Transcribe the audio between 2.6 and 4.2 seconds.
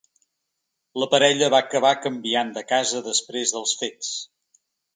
casa després dels fets.